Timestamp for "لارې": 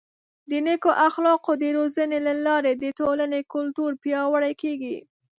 2.45-2.71